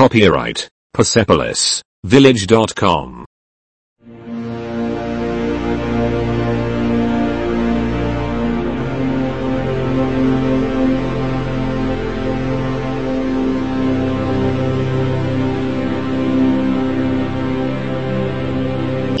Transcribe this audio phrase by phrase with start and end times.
[0.00, 0.58] Copyright,
[0.98, 3.24] Persepolis, Village.com.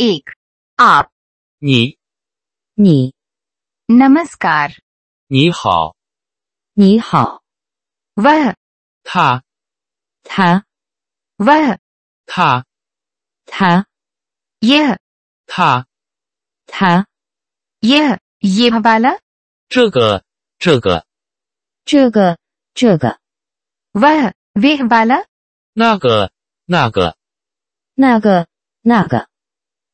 [0.00, 0.30] एक
[0.78, 1.10] आप।
[1.62, 1.98] नी।
[2.78, 3.12] नी।
[3.90, 4.74] नमस्कार।
[5.32, 5.92] नी हाओ
[6.78, 7.38] नी हाओ
[8.18, 8.52] वह।
[9.06, 9.40] था।
[10.24, 10.62] था।
[11.39, 11.77] वह
[12.25, 12.65] 他
[13.45, 13.85] 他
[14.59, 14.97] यह
[15.45, 15.85] 他，
[16.65, 17.07] 他
[17.81, 19.19] यह ये वाला
[19.69, 20.23] 这个
[20.59, 21.05] 这个
[21.85, 22.37] 这个
[22.73, 23.19] 这个
[23.93, 25.25] वह वे वाला
[25.73, 26.31] 那个
[26.65, 27.15] 那个，
[27.93, 28.47] 那个
[28.81, 29.27] 那个，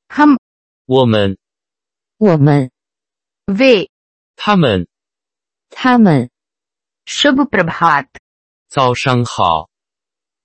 [0.07, 0.37] हम
[0.85, 1.37] 我们
[2.17, 2.71] 我们
[3.45, 3.89] वे
[4.35, 4.87] 他们
[5.69, 6.29] 他们
[7.05, 8.07] शुभ प्रभात
[8.69, 9.69] 早上好，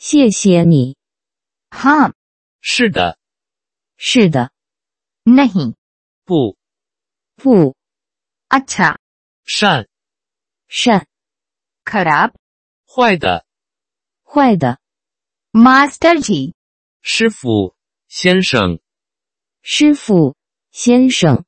[0.00, 0.96] 谢谢你。
[1.70, 2.12] हाँ
[2.60, 3.18] 是的，
[3.96, 4.50] 是的，
[5.24, 5.74] नहीं
[6.24, 6.56] 不
[7.36, 7.76] 不
[8.48, 8.98] अच्छा
[9.44, 9.86] 善，
[10.68, 11.06] 善，
[11.84, 12.32] खराब
[12.86, 13.44] 坏的，
[14.24, 14.78] 坏的，
[15.52, 16.54] मास्टर जी
[17.02, 17.74] 师傅，
[18.08, 18.80] 先生，
[19.62, 20.36] 师傅，
[20.70, 21.44] 先生，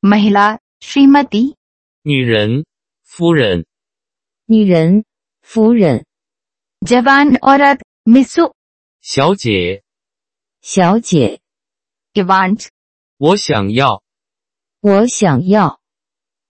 [0.00, 1.56] महिला श्रीमती
[2.02, 2.64] 女人，
[3.02, 3.66] 夫人，
[4.46, 5.04] 女人，
[5.42, 6.06] 夫人，
[6.84, 8.52] जवान औरत मिसु
[9.02, 9.82] 小姐，
[10.62, 11.40] 小姐，
[12.14, 12.68] इवांट
[13.18, 14.02] 我想要，
[14.80, 15.80] 我想要，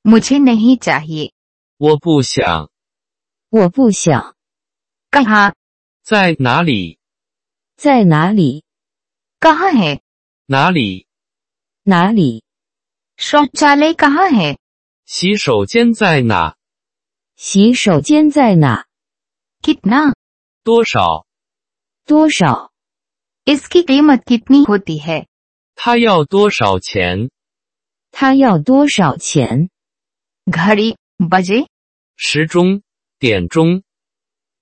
[0.03, 1.33] मुझे नहीं चाहिए
[1.79, 2.71] 我不想，
[3.51, 4.35] 我不想，
[5.11, 5.55] कहाँ
[6.03, 6.99] 在哪里？
[7.77, 8.65] 在哪里？
[9.41, 10.01] कहाँ है
[10.47, 11.07] 哪里？
[11.85, 12.43] 哪里？
[13.17, 14.59] शौचालय कहाँ है
[15.07, 16.57] 洗手间在哪？
[17.37, 18.85] 洗手间在哪？
[19.63, 20.12] कितना
[20.65, 21.27] 多少？
[22.07, 22.71] 多少？
[23.47, 25.27] इसकी कीमत कितनी होती है
[25.75, 27.31] 他要多少钱？
[28.11, 29.69] 他要多少钱？
[30.47, 31.67] घड़ी बजे
[32.17, 32.83] 时钟、
[33.19, 33.83] 点钟，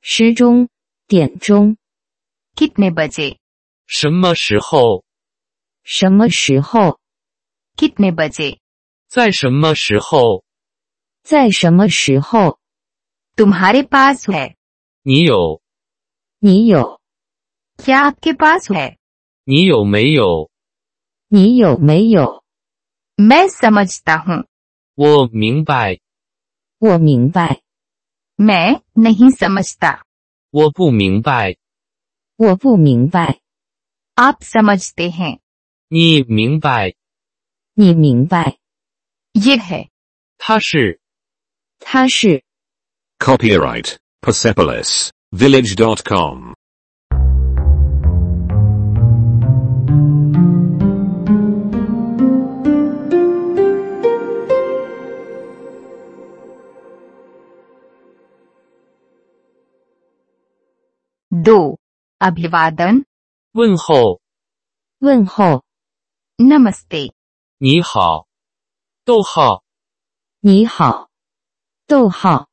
[0.02, 0.68] 时钟，
[1.08, 1.76] 点钟，
[2.54, 3.38] कितने बजे
[3.86, 5.04] 什么时候？
[5.84, 6.98] 什么时候？
[7.76, 8.58] कितने बजे
[9.08, 10.42] 在什么时候？
[11.22, 12.58] 在什么时候？
[13.36, 14.54] तुम्हारे पास है
[15.02, 15.60] 你有？
[16.40, 17.00] 你有？
[17.78, 18.96] क्या आपके पास है
[19.44, 20.50] 你有没有？
[21.28, 22.42] 你有没有？
[23.16, 24.44] मैं समझता हूँ
[24.96, 26.00] 我明白，
[26.78, 27.60] 我明白，
[28.36, 30.02] मैं नहीं समझता
[30.50, 31.56] 我不明白，
[32.36, 33.40] 我不明白，
[34.14, 35.38] आप समझते हैं
[35.88, 36.94] 你明白。
[37.74, 38.56] 你明白。
[39.34, 39.88] ये है
[40.38, 41.00] 他是
[41.78, 42.42] 他是
[43.18, 46.52] Copyright Persepolis Village.com.
[61.32, 61.78] दो
[62.20, 63.04] अभिवादन
[63.54, 64.20] 问候，
[65.00, 65.64] 问候，
[66.38, 67.12] नमस्ते
[67.58, 68.26] 你好，
[69.04, 69.62] 逗号，
[70.40, 71.08] 你好，
[71.86, 72.48] 逗号，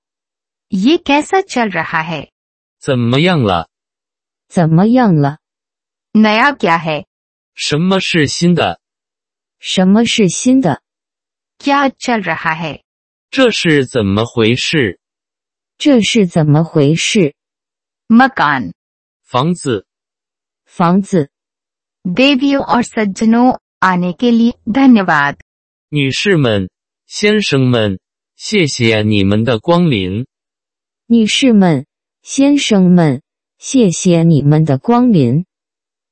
[0.69, 2.22] ये कैसा चल रहा है
[2.79, 3.69] 怎么样了？
[4.50, 5.38] 怎么样了？
[6.13, 7.06] नया क्या है
[7.56, 8.79] 什么是新的？
[9.59, 10.81] 什么是新的？
[11.57, 12.81] क्या चल रहा है
[13.31, 15.00] 这是怎么回事？
[15.78, 17.34] 这是怎么回事？
[18.07, 18.73] मकान
[19.23, 19.85] 房子，
[20.66, 21.29] 房子，
[22.05, 25.37] देवियों और सज्जनों आने के लिए धन्यवाद
[25.90, 26.70] 女士们、
[27.08, 27.99] 先生们，
[28.35, 30.25] 谢谢你们的光临。
[31.08, 31.85] 女士们、
[32.28, 33.22] 先生们，
[33.58, 35.46] 谢谢你们的光临。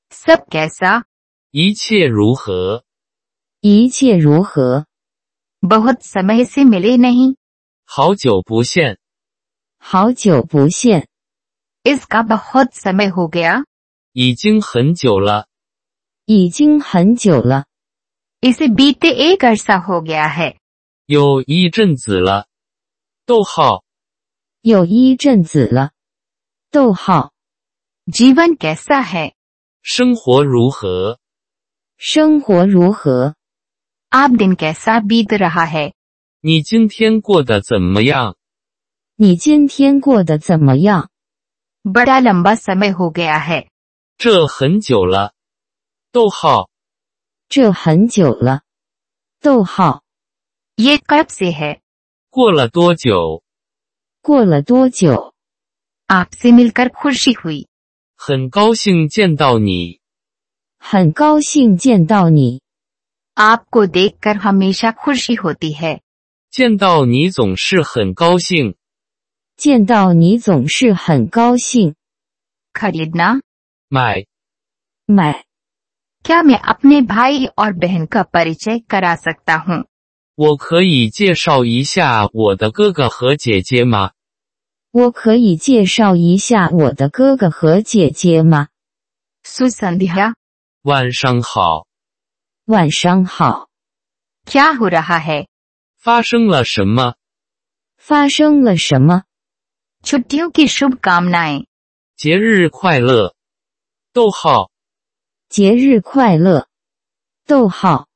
[0.09, 1.03] सब कैसा
[1.51, 2.83] 一切如何？
[3.61, 4.85] 一切如何？
[5.61, 7.35] बहुत समय से मिले नहीं
[7.85, 8.97] 好久不见，
[9.77, 11.07] 好久不见，
[11.83, 13.63] इसका बहुत समय हो गया
[14.13, 15.47] 已经很久了，
[16.25, 17.65] 已经很久了，
[18.41, 20.55] इसे बीते एक अरसा हो गया है
[21.05, 22.47] 有一阵子了。
[23.25, 23.83] 逗号，
[24.61, 25.91] 有一阵子了。
[26.75, 27.31] 逗号，
[28.07, 29.33] जीवन कैसा है
[29.83, 31.17] 生活如何？
[31.97, 33.35] 生活如何？
[34.09, 35.93] आप दिन कैसा बीत रहा है
[36.41, 38.35] 你今天过得怎么样？
[39.15, 41.09] 你今天过得怎么样？
[41.83, 43.67] बड़ा लंबा समय हो गया है
[44.17, 45.33] 这很久了。
[46.11, 46.69] 逗号，
[47.49, 48.61] 这很久了。
[49.41, 50.03] 逗号，
[50.75, 51.79] ये कब से है
[52.29, 53.43] 过了多久？
[54.21, 55.33] 过了多久？
[56.09, 57.65] आपसे मिलकर खुशी हुई
[58.17, 59.99] 很高兴见到你。
[60.79, 62.59] 很高兴见到你。
[63.35, 65.99] आपको देखकर हमेशा खुशी होती है
[66.51, 68.75] 见到你总是很高兴。
[69.57, 71.95] 见到你总是很高兴。
[72.73, 73.39] खरीदना
[73.89, 74.25] 买，
[75.07, 75.43] 买，
[76.25, 79.85] क्या मैं अपने भाई और बहन का परिचय करा सकता हूँ
[80.35, 84.11] 我可以介绍一下我的哥哥和姐姐吗？
[84.95, 88.67] 我可以介绍一下我的哥哥和姐姐吗？
[89.43, 90.35] सुसंध्या
[90.83, 91.87] 晚上好，
[92.65, 93.69] 晚上好。
[94.45, 95.47] क्या हो रहा है
[95.97, 97.15] 发生了什么？
[97.97, 99.23] 发生了什么？
[100.03, 101.65] छुट्टियों की शुभकामनाएं
[102.17, 103.33] 节日快乐。
[104.13, 104.71] 逗号，
[105.47, 106.67] 节日快乐。
[107.47, 108.07] 逗号，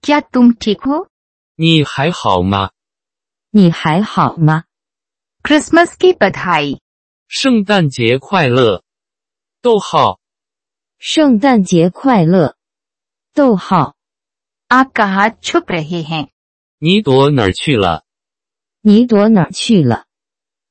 [0.00, 1.08] क्या तुम ठीक हो
[1.56, 2.70] 你还好吗？
[3.50, 4.64] 你还好吗？
[5.42, 6.78] क्रिसमस की बधाई
[7.28, 8.82] 圣诞节快乐。
[9.60, 10.18] 逗号，
[10.98, 12.56] 圣诞节快乐。
[13.34, 13.94] 逗号，
[14.68, 16.28] आप कहाँ छुप रहे हैं
[16.78, 18.04] 你躲哪儿去了？
[18.82, 20.04] 你躲哪儿去了？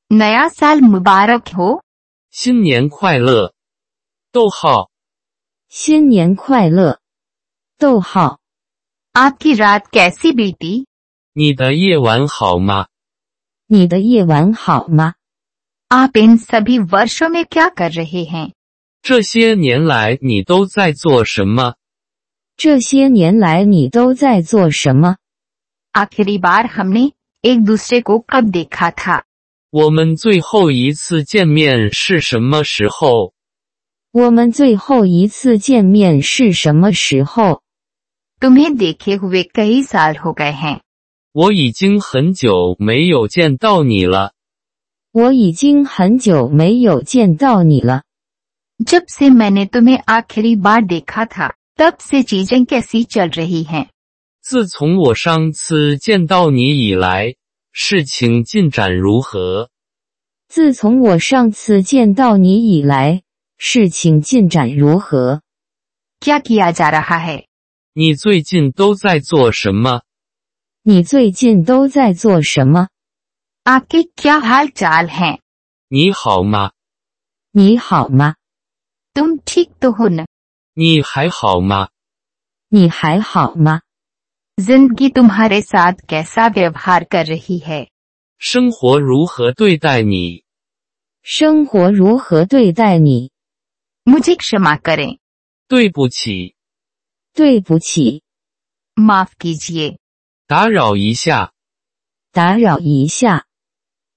[0.09, 1.83] नया साल मुबारक हो
[2.31, 3.53] 新年快乐。
[4.31, 4.89] 逗号，
[5.69, 6.99] 新年快乐。
[7.77, 8.39] 逗号，
[9.13, 10.85] आपकी रात कैसी बीती
[11.33, 12.87] 你的夜晚好吗？
[13.71, 15.13] 你的夜晚好吗？
[15.89, 18.51] आप इन सभी वर्षों में क्या कर रहे हैं
[19.01, 21.75] 这些年来你都在做什么？
[22.57, 25.15] 这些年来你都在做什么？
[25.93, 27.11] आखिरी बार हमने
[27.43, 29.23] एक दूसरे को कब देखा था
[29.69, 33.33] 我们最后一次见面是什么时候？
[34.11, 37.61] 我们最后一次见面是什么时候？
[38.41, 40.79] तुम्हें देखे हुए कई साल हो गए हैं
[41.33, 44.33] 我已经很久没有见到你了。
[45.11, 48.03] 我已经很久没有见到你了。
[48.83, 53.87] जब से मैंने तुम्हें आखिरी बार देखा था तब से चीजें कैसी चल रही हैं
[54.41, 57.35] 自从我上次见到你以来，
[57.71, 59.69] 事情进展如何？
[60.47, 63.23] 自从我上次见到你以来，
[63.57, 65.41] 事情进展如何？
[66.19, 67.45] क्या किया जा रहा है
[67.93, 70.01] 你最近都在做什么？
[70.83, 72.87] 你最近都在做什么？
[73.65, 75.39] आपके क्या हाल चाल हैं
[75.89, 76.71] 你好吗？
[77.51, 78.35] 你好吗？
[79.13, 80.25] तुम ठीक तो हो न
[80.75, 81.89] 你还好吗？
[82.69, 83.81] 你还好吗？
[84.59, 87.87] जिंदगी तुम्हारे साथ कैसा व्यवहार कर रही है
[88.39, 90.43] 生活如何对待你？
[91.23, 93.31] 生活如何对待你？
[94.05, 95.17] मुझे क्षमा करें
[95.67, 96.55] 对不起，
[97.35, 98.21] 对不起，
[98.95, 99.97] माफ कीजिए
[100.51, 101.53] 打扰一下，
[102.31, 103.45] 打扰一下，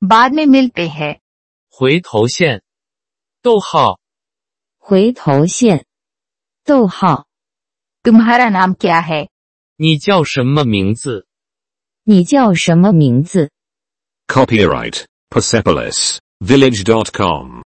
[0.01, 1.21] बाद में मिलते हैं
[1.69, 2.63] 回头线。
[3.43, 3.99] 逗号，
[4.79, 5.87] 回头线。
[6.65, 7.27] 逗号，
[8.03, 9.29] तुम्हारा नाम क्या है
[9.77, 11.27] 你叫什么名字？
[12.05, 13.51] 你叫什么名字？
[14.27, 17.63] Copyright Persepolis Village.com.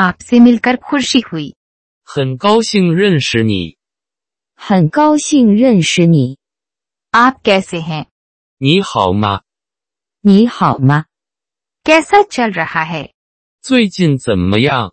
[0.00, 1.52] आपसे मिलकर खुशी हुई
[2.04, 3.76] 很高兴认识你。
[4.56, 6.36] 很高兴认识你。
[7.12, 8.06] आप कैसे हैं
[8.58, 9.42] 你好吗？
[10.22, 11.04] 你好吗？
[11.84, 13.12] कैसा चल रहा है
[13.62, 14.92] 最近怎么样？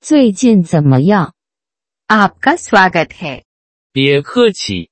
[0.00, 1.32] 最近怎么样？
[2.08, 3.44] आपका स्वागत है
[3.92, 4.90] 别客气，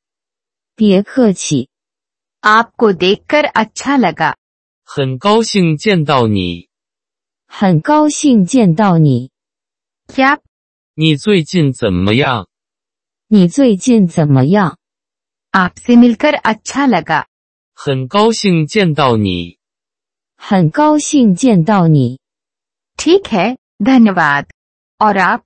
[0.76, 1.68] 别客气，
[2.42, 4.34] आपको देखकर अच्छा लगा
[4.84, 6.68] 很高兴见到你。
[7.46, 9.30] 很高兴见到你。
[10.06, 10.38] क्या
[10.94, 12.46] 你最近怎么样？
[13.28, 14.76] 你最近怎么样？
[15.52, 17.24] आपसे मिलकर अच्छा लगा
[17.74, 19.58] 很高兴见到你。
[20.36, 22.18] 很高兴见到你。
[22.96, 24.46] ठीक है धन्यवाद
[25.00, 25.42] और आप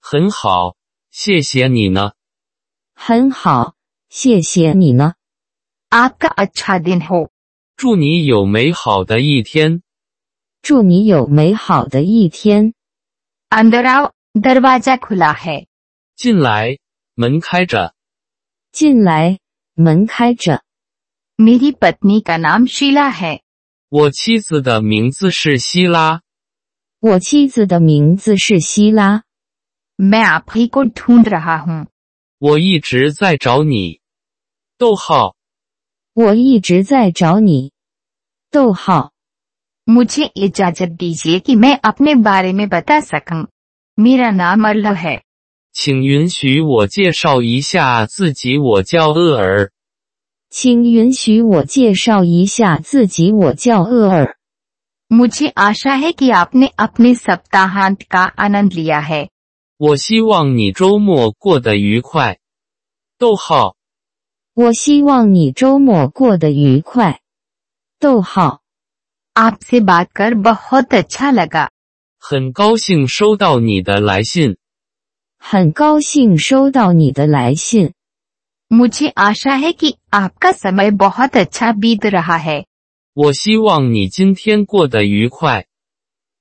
[0.00, 0.76] 很好，
[1.10, 2.12] 谢谢你呢。
[2.94, 3.74] 很好，
[4.08, 5.14] 谢谢你呢。
[5.90, 7.30] आपका अच्छा दिन हो
[7.76, 9.82] 祝你有美好的一天。
[10.62, 12.74] 祝你有美好的一天。
[13.50, 15.66] अंदर आओ दरवाजा खुला है
[16.16, 16.78] 进来，
[17.14, 17.94] 门开着。
[18.72, 19.38] 进来，
[19.74, 20.62] 门开着。
[21.38, 23.40] मेरी पत्नी का नाम शीला है
[23.90, 26.22] 我妻子的名字是希拉，
[27.00, 29.22] 我妻子的名字是希拉，
[29.96, 31.86] मैं आप ही को ढूंढ रहा हूँ
[32.38, 34.00] 我一直在找你。
[34.78, 35.36] 逗号，
[36.14, 37.72] 我一直在找你。
[38.50, 39.12] 逗号，
[39.88, 43.44] मुझे इजाजत दीजिए कि मैं अपने बारे में बता सकूं।
[43.98, 45.20] मेरा नाम अर्ल है
[45.72, 49.70] 请允许我介绍一下自己，我叫厄尔。
[50.50, 54.36] 请允许我介绍一下自己，我叫厄尔。
[55.12, 59.28] मुझे आशा है कि आपने अपने सप्ताहांत का आनंद लिया है
[59.78, 62.38] 我希望你周末过得愉快。
[63.18, 63.74] 逗号，
[64.54, 67.20] 我希望你周末过得愉快。
[67.98, 68.60] 逗号，
[69.38, 71.68] आपसे बात कर बहुत अच्छा लगा
[72.18, 74.56] 很高兴收到你的来信。
[75.38, 77.92] 很高兴收到你的来信。
[78.72, 82.64] मुझे आशा है कि आपका समय बहुत अच्छा बीत रहा है
[83.14, 85.66] 我希望你今天过得愉快。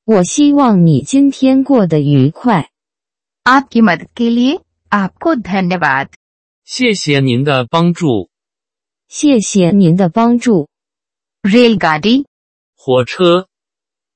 [0.05, 2.69] 我希望你今天过得愉快。
[3.45, 4.59] आपकी मदद के लिए
[4.91, 6.07] आपको धन्यवाद
[6.65, 8.29] 谢谢您的帮助。
[9.09, 10.67] 谢谢您的帮助。
[11.43, 12.23] रेलगाड़ी
[12.88, 13.50] 火车，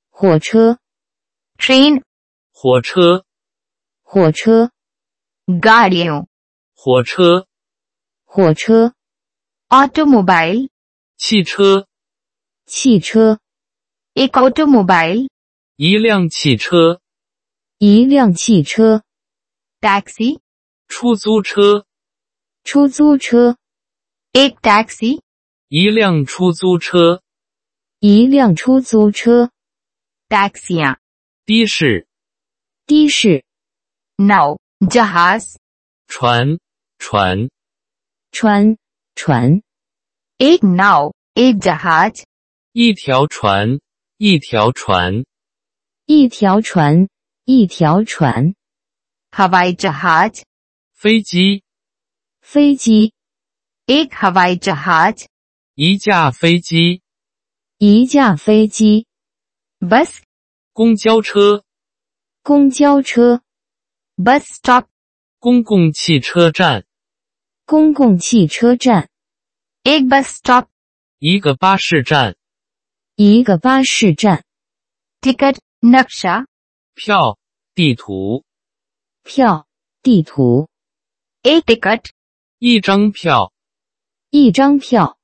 [0.09, 0.79] 火车
[1.59, 2.03] ，train，
[2.55, 3.27] 火车，
[4.01, 4.73] 火车
[5.45, 6.27] ，garden，
[6.75, 7.47] 火车，
[8.25, 8.95] 火车
[9.69, 10.71] ，automobile，
[11.19, 11.87] 汽车，
[12.65, 13.41] 汽车
[14.15, 15.29] ，an automobile，
[15.77, 17.03] 一辆汽车，
[17.77, 19.03] 一辆汽车
[19.83, 20.41] ，taxi，
[20.89, 21.85] 出租车，
[22.65, 23.59] 出租车
[24.33, 25.21] ，an taxi，
[25.69, 27.22] 一辆出租车。
[28.05, 29.53] 一辆出租车
[30.29, 30.99] ，taxi 啊，
[31.47, 32.09] 的士，
[32.85, 33.45] 的士
[34.17, 35.55] ，no jahaz，
[36.09, 36.59] 船，
[36.99, 37.49] 船，
[38.33, 38.77] 船，
[39.15, 39.63] 船
[40.39, 42.25] ，it now it the hot，
[42.73, 43.79] 一条船，
[44.17, 45.25] 一条船，
[46.07, 47.09] 一条船，
[47.45, 48.57] 一条船
[49.31, 50.43] ，hawaii the hot，
[50.93, 51.63] 飞机，
[52.41, 53.15] 飞机
[53.87, 55.25] ，it hawaii the hot，
[55.77, 57.02] 一架飞机。
[57.85, 59.09] 一架飞机
[59.81, 60.21] ，bus，
[60.73, 61.65] 公交车，
[62.45, 63.43] 公交车
[64.15, 64.87] ，bus stop，
[65.41, 66.87] 公共汽车站，
[67.65, 69.11] 公共汽车站
[69.83, 70.69] ，a bus stop，
[71.19, 72.37] 一个巴士站，
[73.17, 74.45] 一个巴士站
[75.21, 76.47] ，ticket，那啥，
[76.95, 77.37] 票，
[77.75, 78.45] 地图，
[79.25, 79.67] 票，
[80.03, 80.69] 地图
[81.43, 82.11] ，a ticket，
[82.61, 83.53] 一张票，
[84.31, 85.19] 一张票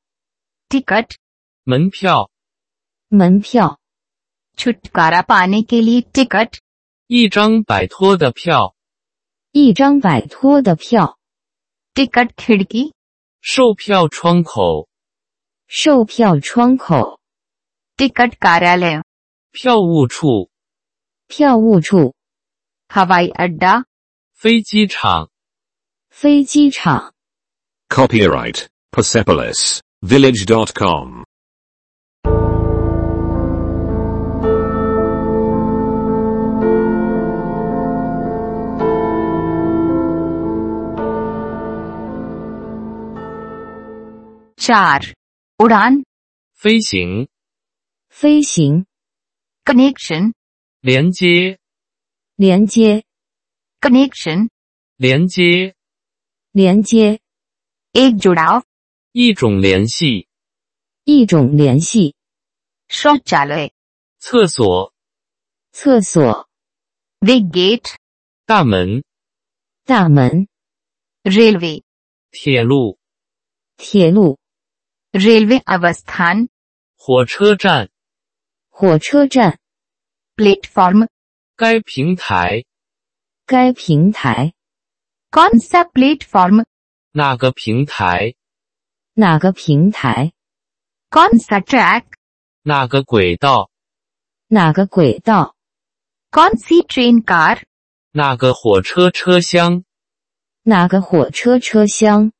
[0.68, 1.10] ，ticket，
[1.62, 2.32] 门票。
[3.09, 3.77] 门票，
[4.57, 6.57] छुटकारा पाने के लिए टिकट
[7.07, 8.75] 一张摆脱的票，
[9.51, 11.17] 一张摆脱的票，
[11.93, 12.91] टिकट खिड़की
[13.41, 14.88] 售票窗口，
[15.67, 17.19] 售票窗口，
[17.97, 19.01] टिकट कार्यालय
[19.51, 20.50] 票务处，
[21.27, 22.13] 票务处，
[22.89, 23.83] हवाई अड्डा
[24.33, 25.29] 飞机场。
[26.09, 27.13] 飞机场。
[27.89, 31.23] Copyright Persepolis Village.com.
[44.67, 45.13] चार
[45.57, 46.03] उड़ान
[46.53, 47.27] 飞行、
[48.09, 48.85] 飞行、
[49.65, 50.33] कनेक्शन
[50.81, 51.59] 连接、
[52.35, 53.03] 连接、
[53.81, 54.50] कनेक्शन
[54.97, 55.75] 连接，
[56.51, 57.19] 连接，
[57.93, 58.63] एक जुड़ाव
[59.12, 60.27] 一种联系。
[61.03, 62.15] 一种联系。
[62.88, 63.71] शौचालय
[64.19, 64.93] 厕所、
[65.71, 66.47] 厕所、
[67.19, 67.95] वे गेट
[68.45, 69.03] 大门、
[69.85, 70.47] 大门、
[71.23, 71.83] रेलवे
[72.31, 73.00] 铁路、
[73.75, 74.39] 铁路、
[75.13, 76.47] रेलवे अवस्थान
[76.97, 77.89] 火车站。
[78.69, 79.57] 火车站、
[80.35, 81.07] प्लेटफॉर्म
[81.55, 82.63] 该平台
[83.45, 84.53] 该平台、
[85.31, 86.63] कौन सा प्लेटफॉर्म
[87.12, 88.33] 哪个平台？
[89.13, 90.33] 哪个平台、
[91.12, 92.03] कौन सा ट्रैक
[92.63, 93.69] 哪个轨道？
[94.47, 95.55] 哪个轨道、
[96.31, 97.62] कौन सी ट्रेन कार
[98.13, 99.83] 哪个火车车厢？
[100.63, 102.31] 哪个火车车厢、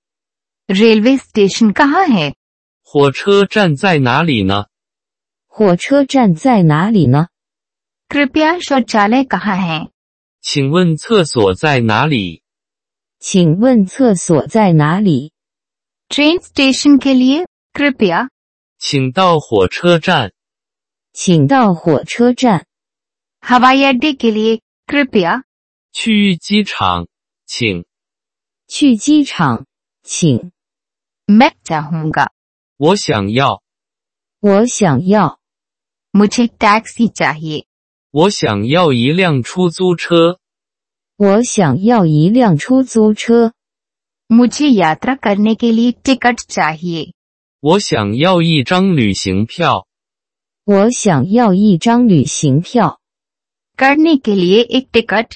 [0.68, 2.34] रेलवे स्टेशन कहाँ है
[2.88, 4.66] 火车站在哪里呢？
[5.48, 7.28] 火车站在哪里呢？
[8.10, 9.90] कृपया शौचालय कहाँ है
[10.42, 12.44] 请问厕所在哪里？
[13.20, 15.32] 请问厕所在哪里？
[16.10, 18.30] ट्रेन स्टेशन के लिए कृपया
[18.78, 20.32] 请到火车站。
[21.14, 22.66] 请到火车站。
[23.42, 25.44] हवाई अड्डे के लिए कृपया
[25.94, 27.08] 去机场，
[27.46, 27.86] 请。
[28.68, 29.66] 去机场，
[30.04, 30.52] 请。
[31.28, 32.28] मैं चाहूंगा
[32.78, 33.62] 我想要，
[34.42, 35.40] 我想要，
[36.12, 37.66] मुझे टैक्सी चाहिए
[38.12, 40.40] 我想要一辆出租车。
[41.18, 43.54] 我想要一辆出租车。
[44.30, 47.12] मुझे यात्रा करने के लिए टिकट चाहिए
[47.62, 49.88] 我想要一张旅行票。
[50.66, 53.00] 我想要一张旅行票。
[53.78, 55.36] करने के लिए एक टिकट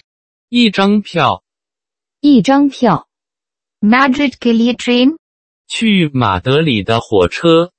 [0.50, 1.44] 一张票
[2.22, 3.08] 一张票。
[3.86, 5.16] मैड्रिड के लिए ट्रेन
[5.75, 7.73] 去马德里的火车。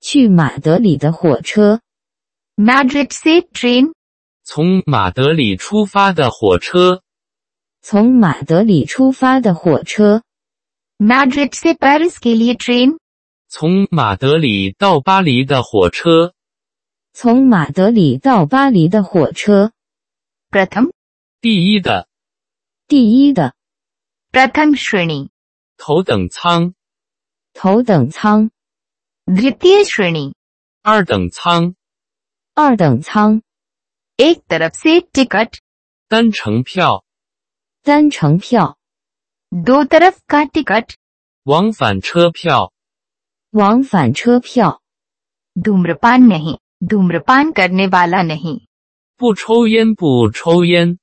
[0.00, 1.80] 去马德里的火车。
[2.56, 3.92] Madrid City Train。
[4.42, 7.02] 从马德里出发的火车。
[7.80, 10.24] 从马德里出发的火车。
[10.98, 12.98] Madrid City Paris City Train。
[13.46, 16.34] 从马德里到巴黎的火车。
[17.12, 19.70] 从马德里到巴黎的火车。
[20.50, 20.90] Pratham。
[21.40, 22.08] 第一的。
[22.88, 23.54] 第一的。
[24.32, 25.28] Pratham Shrini。
[25.76, 26.74] 头等舱。
[27.53, 28.49] 头等舱。
[29.29, 30.33] द्वितीय श्रेणी
[30.83, 31.73] 二等舱。
[32.55, 33.41] 二等舱。
[34.19, 35.59] एक तरफ से टिकट
[36.09, 37.03] 单程票。
[37.83, 38.75] 单程票。
[39.51, 40.95] दो तरफ का टिकट
[41.45, 42.71] 往返车票。
[43.53, 44.81] 往返车票。
[45.65, 48.59] धूम्रपान नहीं धूम्रपान करने वाला नहीं
[49.17, 50.97] 不抽烟，不抽烟。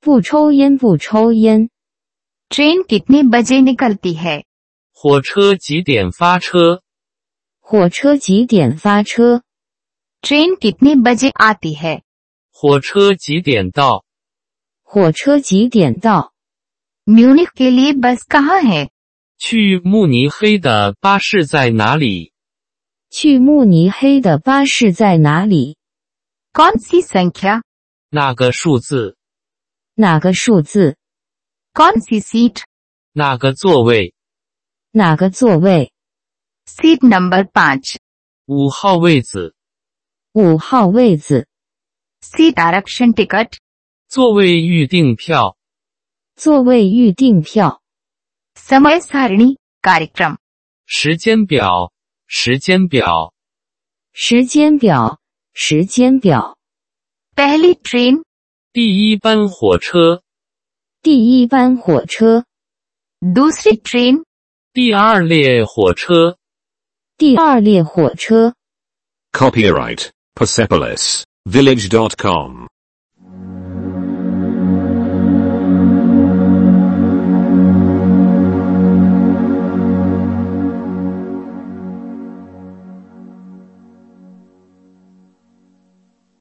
[0.00, 1.68] 不抽烟，不抽烟。
[2.50, 4.42] ट्रेन कितने बजे निकलती है
[4.94, 6.82] 火车几点发车？
[7.60, 9.42] 火车几点发车？
[10.22, 12.02] ट्रेन कितने बजे आती है
[12.50, 14.04] 火车几点到？
[14.82, 16.32] 火车几点到？
[17.06, 18.90] म्यूनिख के लिए बस कहाँ है
[19.38, 22.32] 去慕尼黑的巴士在哪里？
[23.10, 25.76] 去慕尼黑的巴士在哪里？
[26.52, 27.62] कौन सी संख्या
[28.10, 29.16] 那个数字？
[29.94, 30.96] 哪个数字？
[31.72, 32.64] कौन सी सीट
[33.12, 34.12] 那个座位？
[34.94, 35.92] 哪个座位？
[36.66, 37.96] सीट नंबर पाँच
[38.46, 39.54] 五号位子。
[40.32, 41.46] 五号位子。
[42.22, 43.58] सीट आरक्षण टिकट
[44.08, 45.56] 座位预订票。
[46.36, 47.80] 座位预订票。
[48.56, 50.36] समय सारणी कार्यक्रम
[50.86, 51.92] 时间表。
[52.26, 53.32] 时间表。
[54.12, 55.18] 时间表。
[55.52, 56.56] 时间表。
[57.36, 58.22] पहली ट्रेन
[58.72, 60.22] 第一班火车。
[61.02, 62.44] 第一班火车。
[63.20, 64.24] दूसरी ट्रेन
[64.74, 66.38] 第二列火车。
[67.16, 68.54] 第二列火车。
[69.32, 72.66] Copyright Persepolis Village.com.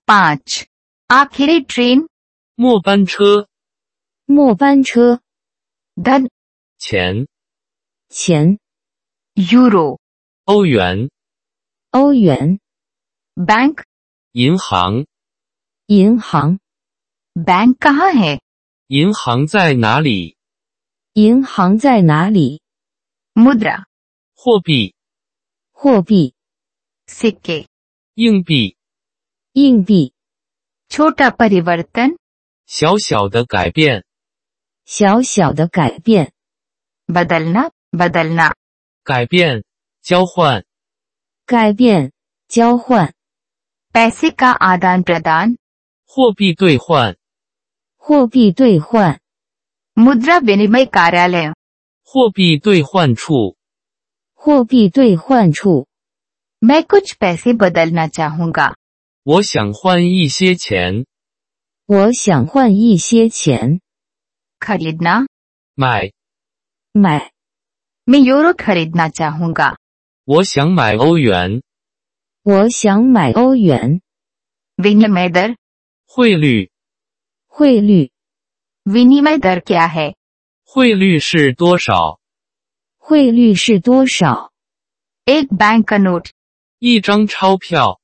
[0.06, 0.66] पाँच
[1.08, 2.08] आखिरी ट्रेन
[2.56, 3.48] 末班车。
[4.26, 5.20] 末班车。
[5.96, 6.30] धन
[6.80, 7.28] 钱。
[8.17, 8.61] 钱
[9.35, 9.99] ，euro，
[10.45, 11.11] 欧元，
[11.91, 12.61] 欧元
[13.35, 13.83] ，bank，
[14.31, 15.07] 银行，
[15.87, 16.61] 银行
[17.35, 18.41] ，bank 卡嘿，
[18.87, 20.37] 银行在哪里？
[21.15, 22.63] 银行在哪里
[23.35, 23.87] ？mudra，
[24.37, 24.95] 货币，
[25.73, 26.35] 货币
[27.09, 27.67] ，sikke，
[28.15, 28.77] 硬币，
[29.55, 30.15] 硬币
[30.89, 32.17] ，chota parivartan，
[32.65, 34.05] 小小的改变，
[34.85, 36.33] 小小的改变
[37.09, 37.73] ，badalna。
[37.96, 38.54] बदलना
[39.04, 39.64] 改变。
[40.02, 40.64] 交换。
[41.46, 42.12] 改变。
[42.50, 43.14] 交换。
[43.94, 45.58] पैसे का आदान प्रदान
[46.06, 47.16] 货币兑换。
[47.98, 49.20] 货币兑换。
[49.98, 51.54] मुद्रा विनिमय कार्यालय
[52.04, 53.58] 货币兑换处。
[54.34, 55.88] 货币兑换处。
[56.64, 58.74] मैं कुछ पैसे बदलना चाहूंगा
[59.24, 61.06] 我想换一些钱。
[61.86, 63.82] 我想换一些钱。
[64.60, 65.28] खरीदना
[65.76, 66.12] 买。
[66.94, 67.32] 买。
[68.10, 69.76] मैं यूरो खरीदना चाहूंगा
[70.26, 71.62] 我想买欧元。
[72.44, 74.02] 我想买欧元。
[74.78, 75.56] विनिमय दर
[76.06, 76.70] 汇率。
[77.48, 78.12] 汇率。
[78.86, 80.16] विनिमय दर क्या है
[80.64, 82.20] 汇率是多少？
[82.98, 84.52] 汇率是多少？
[85.26, 86.30] एक बैंक का नोट
[86.80, 88.00] 一张钞票。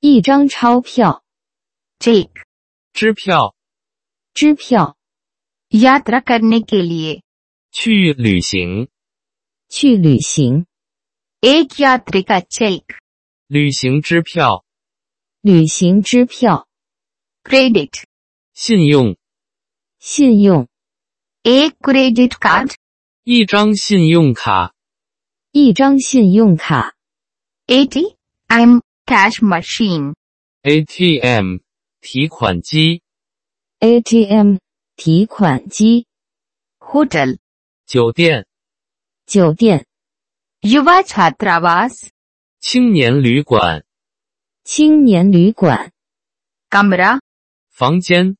[0.00, 1.22] 一张钞票。
[1.98, 2.30] चेक
[2.94, 3.54] 支票。
[4.34, 4.96] 支票。
[5.72, 7.22] यात्रा करने के लिए
[7.72, 8.88] 去旅行。
[9.68, 10.66] 去旅行。
[11.40, 12.82] एक यात्री का चेक
[13.48, 14.64] 旅行支票。
[15.42, 16.66] 旅行支票。
[17.44, 18.04] क्रेडिट
[18.54, 19.16] 信用。
[19.98, 20.68] 信用。
[21.42, 22.74] एक credit card
[23.24, 24.74] 一张信用卡。
[25.52, 26.94] 一张信用卡。
[27.66, 30.14] ATM cash machine
[30.62, 31.58] ATM
[32.00, 33.02] 提款机。
[33.80, 34.58] ATM
[34.96, 36.06] 提款机、
[36.78, 37.38] होटल
[37.86, 38.45] 酒店、
[39.26, 39.86] 酒店、
[40.60, 42.10] युवा छात्रावास
[42.60, 43.84] 青年旅馆、
[44.64, 45.90] 青年旅馆、
[46.70, 47.20] कमरा
[47.70, 48.36] 房间、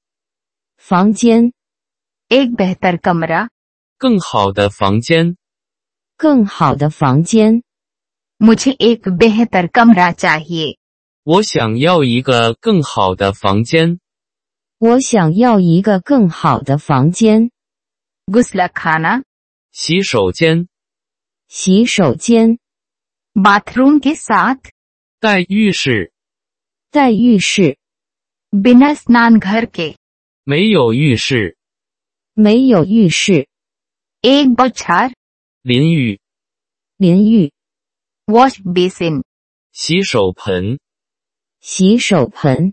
[0.77, 1.53] 房间、
[2.29, 3.49] एक बेहतर कमरा
[3.99, 5.37] 更好的房间。
[6.17, 7.63] 更好的房间。
[8.39, 10.77] मुझे एक बेहतर कमरा चाहिए
[11.25, 13.99] 我想要一个更好的房间。
[14.79, 17.51] 我想要一个更好的房间。
[18.27, 19.23] गुस्ला खाना
[19.73, 20.69] 洗手间、
[21.55, 22.59] 洗手间、
[23.35, 24.71] बाथरूम के साथ
[25.21, 26.11] 带浴室、
[26.91, 27.77] 带浴室、
[28.51, 29.97] बिना स्नान घर के
[30.45, 31.59] 没有浴室、
[32.35, 33.49] 没有浴室、
[34.23, 35.13] एक बौछार
[35.63, 36.21] 淋浴、
[36.97, 37.53] 淋浴、
[38.27, 39.23] वॉश बेसिन
[39.73, 40.79] 洗手盆。
[41.61, 42.73] 洗手盆。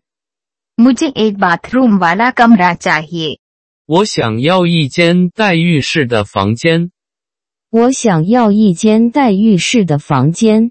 [0.80, 3.40] मुझे एक बाथरूम वाला कमरा चाहिए
[3.86, 6.92] 我想要一间带浴室的房间。
[7.77, 10.71] 我想要一间带浴室的房间。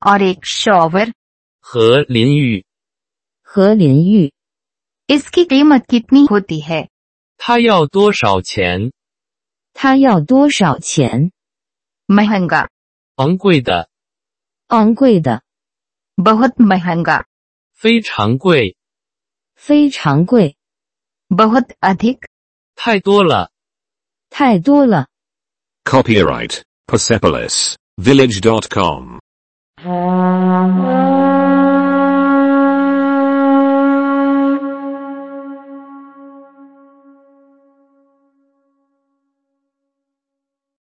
[0.00, 1.12] Shower
[1.60, 2.66] 和淋浴。
[3.42, 4.32] 和淋浴。
[5.06, 6.88] eskima kitni hoti hai？
[7.36, 8.90] 他要多少钱？
[9.72, 11.30] 他要多少钱
[12.08, 12.70] ？Mahanga。
[13.14, 13.88] 昂贵的。
[14.66, 15.44] 昂贵的。
[16.16, 17.26] Bahut mahanga。
[17.72, 18.76] 非常贵。
[19.54, 20.56] 非常贵。
[21.28, 21.70] Bahut。
[22.74, 23.52] 太多了。
[24.28, 25.06] 太多了。
[25.85, 29.19] Copyright Persepolis Village.com.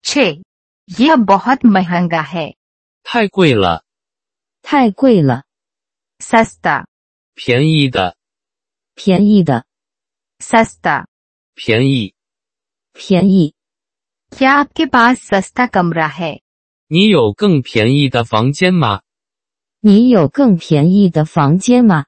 [0.05, 0.43] छः
[1.01, 2.55] यह बहुत महंगा है
[3.05, 3.83] 太贵了，
[4.63, 5.45] 太贵了，
[6.19, 6.87] सस्ता
[7.35, 8.17] 便宜的，
[8.95, 9.65] 便宜的，
[10.41, 11.07] सस्ता
[11.55, 12.15] 便宜。
[12.95, 13.55] 便宜。
[14.37, 16.41] क्या आपके पास सस्ता कमरा है
[16.91, 19.03] 你有更便宜的房间吗？
[19.81, 22.05] 你有更便宜的房间吗？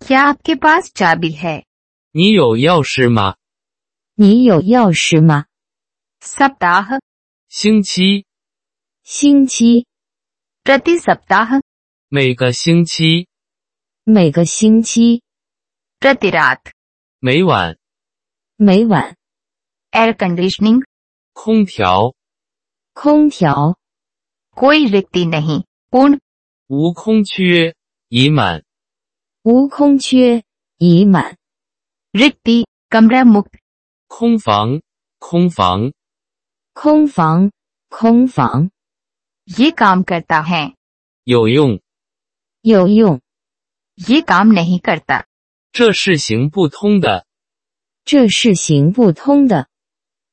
[0.00, 1.64] क्या आपके पास चाबी है
[2.12, 3.36] 你有钥匙吗？
[4.16, 5.46] 你有钥匙吗？
[6.20, 6.98] सप्ताह
[7.48, 8.24] 星期，
[9.04, 9.86] 星期，
[10.64, 11.60] प्रति सप्ताह
[12.08, 13.26] 每个星期，
[14.04, 15.22] 每个星期，
[16.00, 16.72] प्रति रात
[17.20, 17.76] 每晚，
[18.56, 19.14] 每晚，
[19.92, 20.82] एयर कंडीशनिंग
[21.38, 22.14] 空调，
[22.94, 23.76] 空调，
[24.54, 26.20] कोई रिक्ति नहीं पूर्ण
[26.68, 27.74] 无空缺，
[28.08, 28.62] 已满。
[29.42, 30.42] 无空缺，
[30.78, 31.36] 已满。
[32.12, 33.58] रिक्ति कमरा मुक्त
[34.06, 34.80] 空房，
[35.18, 35.92] 空房，
[36.72, 37.50] 空房，
[37.88, 38.70] 空房，
[39.46, 40.74] ये काम करता है
[41.24, 41.80] 有用。
[42.62, 43.20] 有用。
[43.96, 45.26] ये काम नहीं करता
[45.72, 47.26] 这是行不通的。
[48.04, 49.67] 这是行不通的。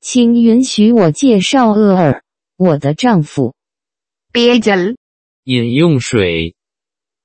[0.00, 2.22] 请允许我介绍厄尔，
[2.56, 3.54] 我的丈夫。
[4.32, 4.96] Bejel，
[5.44, 6.54] 饮用水。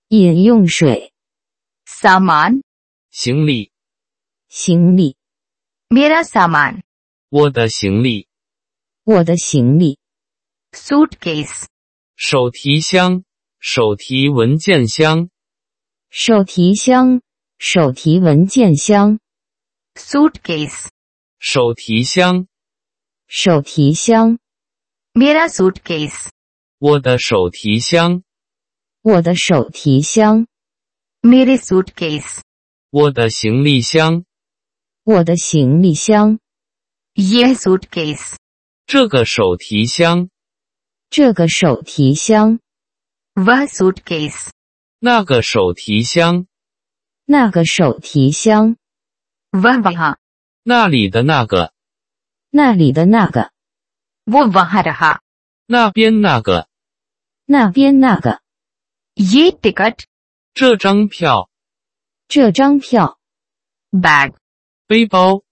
[0.07, 1.13] 饮用水。
[1.85, 2.63] Saman，
[3.11, 3.71] 行李。
[4.49, 5.15] 行李。
[5.89, 6.81] Mera saman，
[7.29, 8.27] 我的行李。
[9.03, 9.99] 我的行李。
[10.71, 11.65] Suitcase，
[12.15, 13.23] 手提箱。
[13.59, 15.29] 手提文件箱。
[16.09, 17.21] 手提箱。
[17.59, 19.19] 手提文件箱。
[19.95, 20.87] Suitcase，
[21.39, 22.47] 手提箱。
[23.35, 24.37] 手提箱。
[25.15, 26.29] Mira suitcase。
[26.77, 28.21] 我的手提箱。
[29.01, 30.45] 我的手提箱。
[31.23, 32.41] Mira suitcase。
[32.91, 34.25] 我的行李箱。
[35.03, 36.37] 我的行李箱。
[37.15, 38.35] Yes suitcase。
[38.85, 40.29] 这个手提箱。
[41.09, 42.59] 这个手提箱。
[43.33, 44.51] Va suitcase。
[44.99, 46.45] 那个手提箱。
[47.25, 48.77] 那个手提箱。
[49.49, 50.17] Va va。
[50.61, 51.72] 那里的那个。
[52.52, 53.50] 那里的那个，
[54.24, 55.20] वो वहाँ रहा
[55.66, 56.68] 那边那个，
[57.44, 58.40] 那边那个，
[59.14, 60.04] ये टिकट
[60.54, 61.50] 这张票，
[62.28, 63.18] 这张票，
[63.90, 64.34] बैग
[64.86, 65.42] 背包，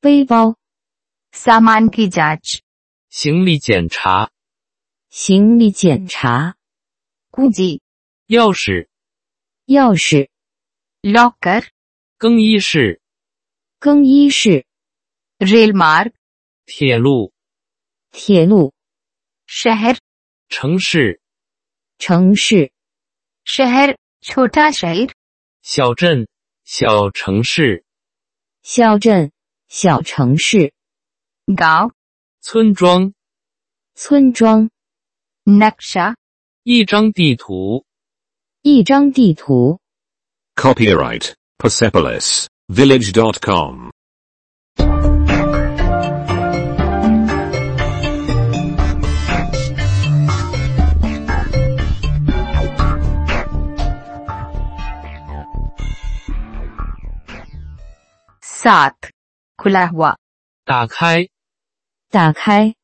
[0.00, 0.56] 背包，
[1.32, 2.60] सामान की जांच
[3.08, 4.30] 行李检查，
[5.10, 6.54] 行李检查，
[7.30, 7.80] कुंजी
[8.28, 8.88] 钥匙，
[9.66, 10.28] 钥匙，
[11.02, 11.68] लॉकर
[12.18, 13.00] 更衣室，
[13.78, 14.66] 更衣室、
[15.38, 16.12] रेल मार्ग
[16.70, 17.32] 铁路、
[18.12, 18.72] 铁路、
[19.46, 19.98] शहर
[20.48, 21.20] 城市、
[21.98, 22.72] 城市、
[23.44, 25.12] शहर छोटा शहर
[25.62, 26.28] 小镇、
[26.64, 27.84] 小城市、
[28.62, 29.32] 小镇、
[29.68, 30.72] 小城市、
[31.46, 31.92] गांव
[32.40, 33.12] 村庄、
[33.94, 34.70] 村庄、
[35.44, 36.16] नक्शा
[36.62, 37.86] 一张地图。
[38.62, 39.78] 一张地图。
[40.56, 43.89] Copyright Persepolis Village.com.
[58.60, 59.12] सात
[59.58, 60.14] खुला हुआ
[60.66, 61.28] 打开、
[62.10, 62.74] 打开、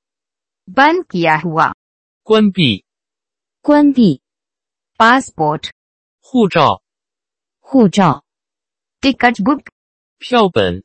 [0.68, 1.74] बंद किया हुआ
[2.22, 2.84] 关闭、
[3.60, 4.22] 关闭、
[4.96, 5.70] passport
[6.20, 6.82] 护照、
[7.58, 8.22] 护照、
[9.00, 9.66] ticket book
[10.18, 10.84] 票本、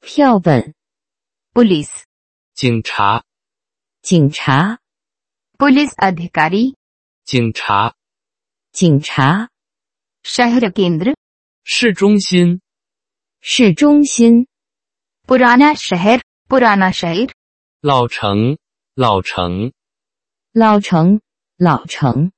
[0.00, 0.74] 票本、
[1.52, 2.04] police
[2.54, 3.22] 警察、
[4.00, 4.78] 警察、
[5.58, 6.74] police अधिकारी
[7.26, 7.92] 警察、
[8.72, 9.50] 警察、
[10.24, 11.14] शहर केंद्र
[11.64, 12.60] 市中心、
[13.41, 14.47] 市中心。
[15.25, 17.31] Purana Shahir, Purana Shahir。
[17.81, 18.59] 老城，
[18.93, 19.73] 老城。
[20.53, 21.21] 老城，
[21.57, 22.31] 老城。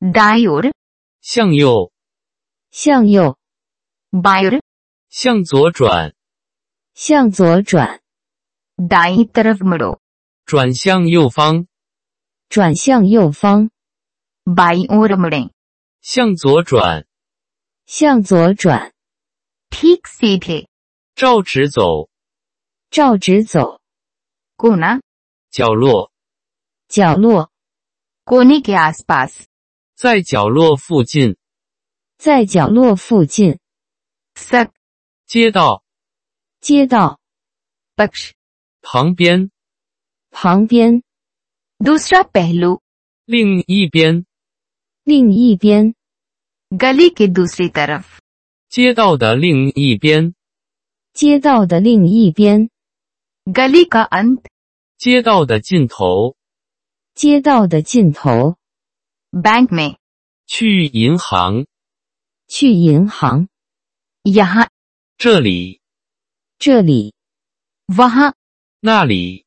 [0.00, 0.72] Dayur。
[1.20, 1.92] 向右。
[2.72, 3.38] 向右。
[4.10, 4.60] Bayur。
[5.08, 6.14] 向左转。
[6.94, 8.00] 向左转。
[8.76, 10.00] Dai taraf mudo。
[10.44, 11.68] 转向右方。
[12.48, 13.70] 转向右方。
[14.44, 15.52] Bayur mudo。
[16.00, 17.06] 向左转。
[17.86, 18.93] 向左转。
[19.71, 20.65] ठीक सीधे
[21.15, 22.09] 照直走、
[22.91, 23.79] 照直走、
[24.57, 25.01] कोना
[25.51, 26.11] 角落、
[26.87, 27.49] 角落、
[28.25, 29.47] कोने के आसपास
[29.95, 31.35] 在角落附近、
[32.17, 33.59] 在角落附近、
[34.35, 34.71] सक
[35.27, 35.83] 街道、
[36.61, 37.19] 街道、
[37.97, 38.31] पक्ष
[38.81, 39.51] 旁边、
[40.31, 41.03] 旁边、
[41.79, 42.81] दूसरा पहलू
[43.25, 44.25] 另一边、
[45.03, 45.93] 另一边、
[46.71, 48.21] गली के दूसरी तरफ
[48.74, 50.34] 街道的另一边，
[51.12, 52.70] 街道的另一边。
[53.44, 54.42] Galika end，
[54.98, 56.34] 街道的尽头，
[57.14, 58.56] 街道的尽头。
[59.30, 59.98] Bank me，
[60.46, 61.66] 去银行，
[62.48, 63.46] 去银行。
[64.24, 64.66] Yaha，
[65.18, 65.80] 这里，
[66.58, 67.14] 这里。
[67.86, 68.34] Vaha，
[68.80, 69.46] 那里，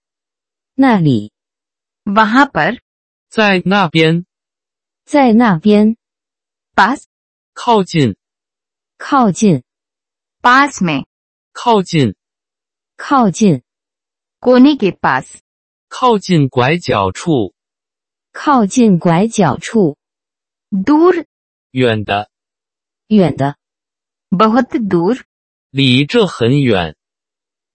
[0.74, 1.34] 那里。
[2.06, 2.80] Vaha par，
[3.28, 4.26] 在那边，
[5.04, 5.98] 在那边。
[6.74, 7.04] Bus，
[7.52, 8.16] 靠近。
[8.98, 9.64] 靠近
[10.42, 11.06] ，busme。
[11.54, 12.16] 靠近，
[12.98, 13.64] 靠近
[14.40, 15.38] ，guni g bus。
[15.88, 17.54] 靠近拐角处，
[18.32, 19.98] 靠近拐角处。
[20.70, 21.26] dour，
[21.72, 22.30] 远的，
[23.08, 23.56] 远的。
[24.30, 25.22] bahat dour，
[25.70, 26.96] 离这很远，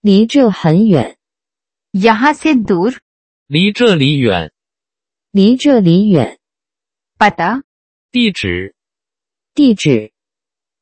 [0.01, 1.17] 离这很远。
[1.91, 2.97] yaha se dur
[3.47, 4.53] 离这里远，
[5.31, 6.39] 离这里远。
[7.17, 7.63] Pata
[8.11, 8.75] 地址，
[9.53, 10.12] 地址。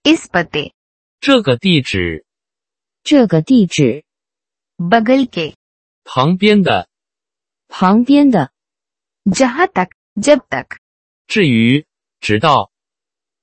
[0.04, 0.72] इस पते
[1.20, 2.24] 这个地址、
[3.02, 4.04] 这个地址、
[4.78, 5.54] बगल के
[6.04, 6.88] 旁边的、
[7.68, 8.52] 旁边的、
[9.24, 10.78] जहाँ तक जब तक
[11.26, 11.86] 至于、
[12.20, 12.70] 直到、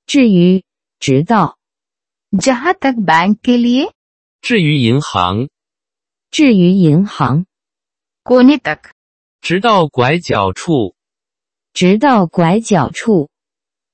[0.06, 0.64] 至于、
[1.00, 1.58] 直到、
[2.32, 3.92] जहाँ तक बैंक के लिए
[4.42, 5.50] 至于银行、
[6.32, 7.46] 至于银行、
[8.24, 8.92] कोने तक
[9.42, 10.96] 直到拐角处、
[11.74, 13.30] 直到拐角处、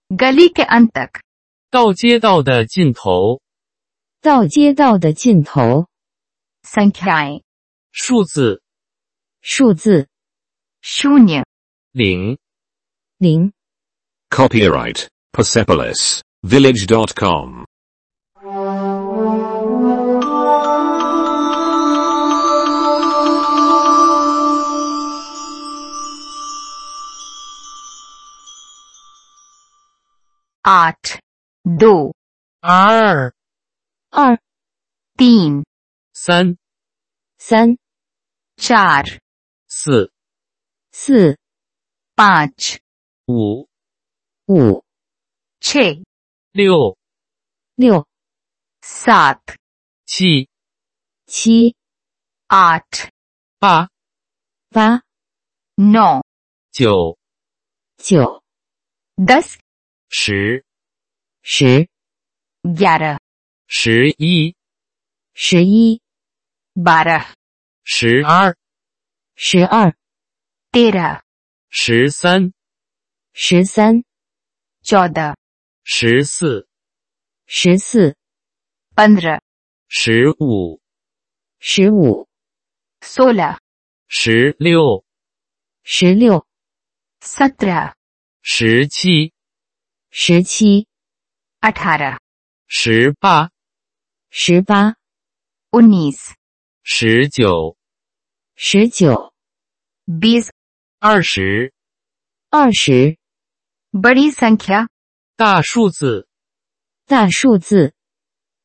[0.10, 1.22] गली के अंत तक
[1.75, 3.41] 到街道的尽头。
[4.21, 5.89] 到街道的尽头。
[6.63, 7.43] 三开，
[7.91, 8.63] 数字，
[9.43, 10.07] 数字，
[10.83, 11.45] 数年，
[11.91, 12.39] 零，
[13.19, 13.53] 零。
[14.31, 17.65] Copyright Persepolis Village dot com。
[30.63, 31.19] Art.
[31.64, 32.12] do,
[32.61, 33.33] r,
[34.12, 34.38] r,
[35.16, 35.64] din,
[36.12, 36.59] 三，
[37.38, 37.79] 三
[38.59, 39.18] ，char,
[39.66, 40.12] 四，
[40.92, 41.38] 四
[42.14, 42.81] ，patch,
[43.27, 43.66] 五，
[44.46, 44.85] 五
[45.59, 46.05] ，che,
[46.53, 46.98] 六，
[47.77, 48.07] 六
[48.83, 49.57] ，sat,
[50.05, 50.50] 七，
[51.24, 51.74] 七
[52.48, 53.09] ，art,
[53.59, 53.88] 八，
[54.68, 55.03] 八
[55.77, 56.22] ，no,
[56.72, 57.16] 九，
[57.96, 58.42] 九
[59.16, 59.59] ，das,
[60.11, 60.62] 十。
[60.62, 60.74] 10,
[61.47, 61.91] 十
[62.63, 63.19] ，yada，
[63.67, 64.57] 十一，
[65.35, 66.01] 十一
[66.73, 67.35] ，bara，
[67.83, 68.57] 十二，
[69.35, 69.95] 十二
[70.73, 71.21] ，dira，
[71.69, 72.55] 十三，
[73.35, 74.05] 十三
[74.83, 75.37] ，joda，
[75.83, 76.67] 十四，
[77.45, 78.17] 十四
[78.97, 79.43] ，pandra，
[79.87, 80.81] 十五，
[81.59, 82.27] 十五
[83.03, 83.59] ，sola，
[84.09, 85.05] 十六，
[85.83, 86.47] 十六
[87.21, 87.93] ，satra，
[88.41, 89.35] 十七，
[90.09, 90.45] 十七。
[90.47, 90.94] 十七
[92.66, 93.50] 十八，
[94.29, 94.96] 十八
[95.70, 96.35] ，unis，
[96.83, 97.79] 十九，
[98.55, 99.33] 十九
[100.05, 100.50] ，bis，
[100.98, 101.72] 二十，
[102.50, 103.16] 二十
[103.92, 104.88] ，bali sanya，
[105.37, 106.29] 大数字，
[107.07, 107.94] 大数字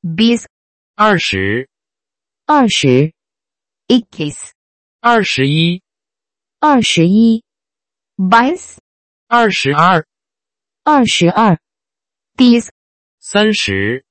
[0.01, 0.45] ，bis，
[0.95, 1.69] 二十，
[2.45, 3.13] 二十
[3.87, 4.51] ，ikis，
[4.99, 5.81] 二十一，
[6.59, 7.45] 二十一
[8.17, 8.77] ，bis，
[9.27, 10.05] 二十二，
[10.83, 11.57] 二十二
[12.35, 12.69] ，dis
[13.31, 14.07] 三十，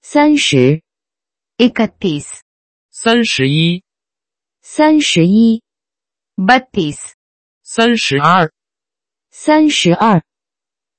[0.00, 0.82] 三十
[1.58, 2.40] ，ikatis，
[2.88, 3.84] 三十一，
[4.62, 5.62] 三十一
[6.34, 7.12] ，battis；
[7.62, 8.50] 三十二，
[9.28, 10.24] 三十二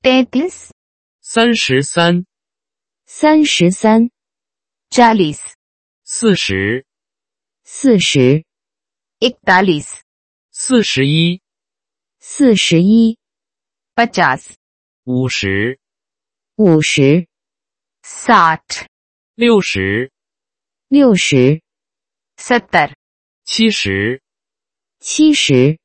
[0.00, 0.70] ，tetis，
[1.20, 2.24] 三十三，
[3.04, 4.12] 三十三
[4.88, 5.40] ，jalis，
[6.04, 6.86] 四十，
[7.64, 8.44] 四十
[9.18, 9.98] ，ikdalis，
[10.52, 11.42] 四十一，
[12.20, 13.18] 四十一
[13.96, 14.54] ，pachas，
[15.02, 15.80] 五十，
[16.54, 17.29] 五十。
[18.03, 18.87] साठ
[19.35, 20.11] 六十、
[20.87, 21.61] 六十、
[22.37, 22.93] सत्तर
[23.43, 24.21] 七十、
[24.99, 25.79] 七十、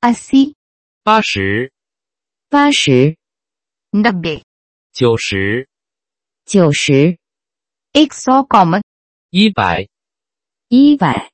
[0.00, 0.54] अस्सी
[1.02, 1.72] 八十、
[2.48, 3.16] 八十、
[3.90, 4.42] नब्बे
[4.92, 5.68] 九十、
[6.44, 7.18] 九十、
[7.92, 8.82] एक सौ कॉमन
[9.30, 9.88] 一百，
[10.68, 11.30] 一百，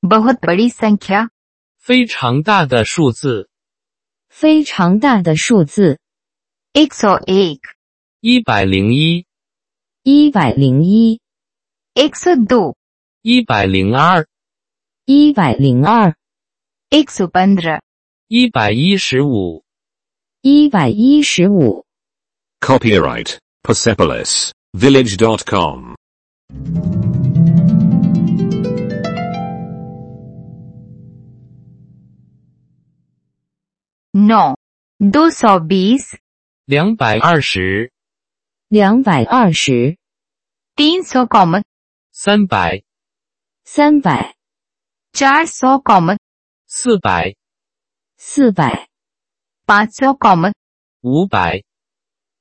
[0.00, 1.30] बहुत बड़ी संख्या
[1.76, 3.48] 非常大的数字。
[4.28, 5.98] 非常大的数字，
[6.72, 7.60] एक सौ एक
[8.20, 9.26] 一百零一、
[10.02, 11.20] 一百零一、
[11.94, 12.76] एक सौ दो
[13.22, 14.26] 一百零二、
[15.04, 16.14] 一百零二、
[16.90, 17.80] एक सौ पंद्रह
[18.28, 19.64] 一百一十五。
[20.42, 21.84] 一百一十五。
[22.60, 25.94] Copyright Persepolis Village.com.
[34.12, 34.54] नौ
[34.98, 36.16] दो सौ बीस
[36.66, 37.91] 两百二十、
[38.72, 39.96] 两百二十、
[40.76, 41.62] तीन सौ कॉमन
[42.12, 42.82] 三百、
[43.64, 44.34] 三百、
[45.12, 46.18] चार सौ कॉमन
[46.68, 47.34] 四百、
[48.18, 48.88] 四百、
[49.66, 50.52] पाँच सौ कॉमन
[51.02, 51.62] 五百、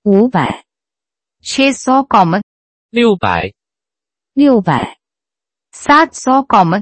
[0.04, 0.66] 五百、
[1.44, 2.44] छह सौ कॉमन
[2.92, 3.54] 六百、
[4.36, 4.98] 六百、
[5.72, 6.82] सात सौ कॉमन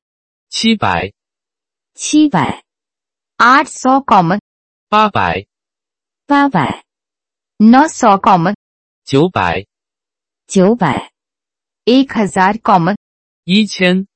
[0.49, 1.13] 七百、
[1.93, 2.63] 七百、
[3.37, 4.39] आठ सौ कॉमन
[4.89, 5.45] 八百、
[6.25, 6.83] 八百、
[7.59, 8.58] नौ सौ कॉमन
[9.09, 9.65] 九百、
[10.47, 11.11] 九百、
[11.85, 12.95] एक हजार कॉमन
[13.45, 14.07] 一千、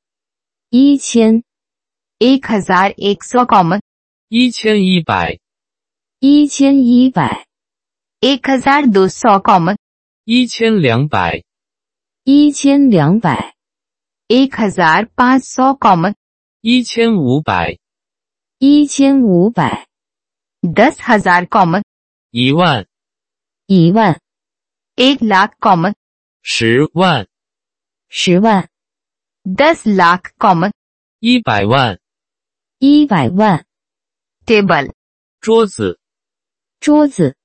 [0.72, 1.44] 一千、
[2.20, 3.82] एक हजार एक सौ कॉमन
[4.30, 5.38] 一千一百、
[6.20, 7.46] 一千一百、
[8.22, 9.78] एक हजार दो सौ कॉमन
[10.26, 11.44] 一千两百、
[12.24, 13.54] 一千两百、
[14.28, 16.16] एक हजार पाँच सौ कॉमन
[16.62, 17.78] 一千五百、
[18.58, 19.86] 一千五百、
[20.64, 21.84] दस हजार कॉमन
[22.32, 22.86] 一万、
[23.68, 24.20] 一万、
[24.98, 25.94] एक लाख कॉमन
[26.44, 27.28] 十万、
[28.10, 28.68] 十万、
[29.46, 30.72] दस लाख कॉमन
[31.22, 32.00] 一百万。
[32.80, 33.66] 一百万。
[34.48, 34.92] टेबल
[35.42, 36.00] 桌子，
[36.82, 37.36] 桌子，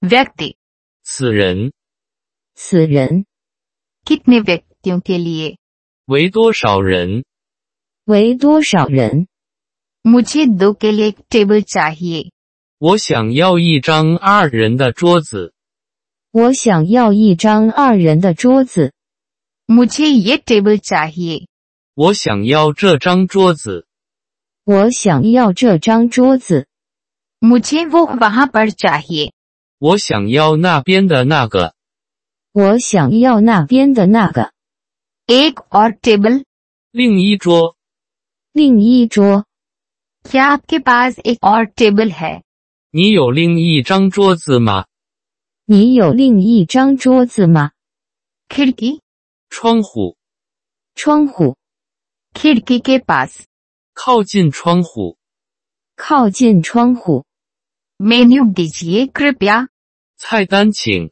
[0.00, 0.54] व्यक्ति
[1.04, 1.72] 此人
[2.56, 3.24] 此人
[4.06, 5.56] कितने व्यक्तियों के लिए
[6.06, 7.24] 为多少人？
[8.06, 9.26] 为多少人？
[10.02, 12.30] मुझे दो के लिए एक टेबल चाहिए
[12.78, 15.52] 我想要一张二人的桌子。
[16.34, 18.92] 我想要一张二人的桌子。
[19.66, 21.46] मुझे ये टेबल चाहिए
[21.94, 23.86] 我想要这张桌子。
[24.64, 26.66] 我想要这张桌子。
[27.40, 29.30] मुझे वो वहाँ पर चाहिए
[29.78, 31.74] 我想要那边的那个。
[32.52, 34.50] 我想要那边的那个。
[35.26, 36.42] एक और टेबल
[36.92, 37.76] 另一桌，
[38.52, 39.44] 另一桌，
[40.28, 42.42] क्या आपके पास एक और टेबल है
[42.90, 44.86] 你有另一张桌子吗？
[45.67, 47.71] 你有另一张桌子吗
[48.47, 48.99] kirky
[49.49, 50.15] 窗户，
[50.93, 51.57] 窗户
[52.35, 53.45] kirky g i bus，
[53.95, 55.17] 靠近窗户，
[55.95, 57.25] 靠近窗户。
[57.97, 59.67] Menu d i j i k r i b i a
[60.17, 61.11] 菜单请，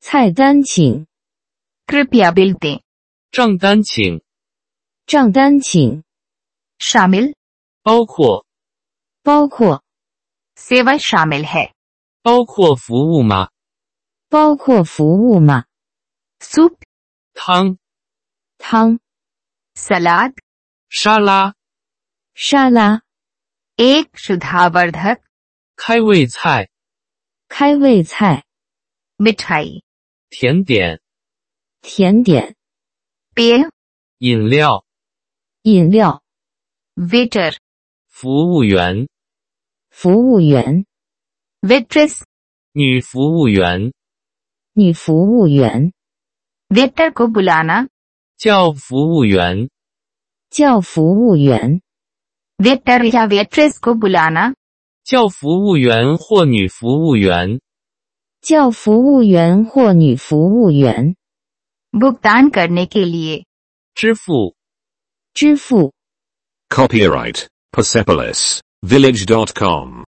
[0.00, 1.06] 菜单请。
[1.86, 2.82] k r i b i a building，
[3.30, 4.20] 账单请，
[5.06, 6.04] 账单请。
[6.78, 7.32] Shamil，
[7.82, 8.44] 包括，
[9.22, 9.82] 包括。
[10.56, 11.72] Seva shamil hai，
[12.20, 13.48] 包括服务吗？
[14.32, 15.66] 包括服务吗
[16.40, 16.74] ？soup
[17.34, 17.76] 汤
[18.56, 18.98] 汤
[19.74, 20.32] salad
[20.88, 21.54] 沙拉
[22.32, 23.02] 沙拉
[23.76, 25.20] egg shudha vardhak
[25.76, 26.70] 开胃菜
[27.46, 28.46] 开胃菜
[29.18, 29.82] mitai
[30.30, 31.02] 甜点
[31.82, 32.56] 甜点
[33.34, 33.68] beer
[34.16, 34.86] 饮料
[35.64, 36.22] 饮料
[36.94, 37.54] waiter
[38.08, 39.06] 服务员
[39.90, 40.86] 服务员
[41.60, 42.22] waitress
[42.72, 43.92] 女服务员。
[44.73, 45.91] 女服务员、
[46.69, 47.87] वेटर को बुलाना
[48.37, 49.69] 叫服务员、
[50.51, 51.81] 叫服务员、
[52.61, 54.53] वेटर या वेट्रेस को बुलाना
[55.03, 57.59] 叫服务员或女服务员、
[58.41, 61.15] 叫服务员或女服务员、
[61.95, 63.45] भुगतान करने के लिए
[63.95, 64.53] 支付、
[65.33, 65.91] 支付。
[66.69, 70.03] Copyright Persepolis Village.com.